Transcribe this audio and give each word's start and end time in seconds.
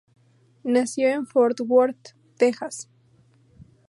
Nació 0.63 1.09
en 1.09 1.27
Fort 1.27 1.59
Worth, 1.59 2.15
Texas. 2.35 2.89